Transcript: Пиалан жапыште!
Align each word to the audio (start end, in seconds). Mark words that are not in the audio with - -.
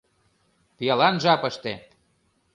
Пиалан 0.77 1.15
жапыште! 1.23 1.73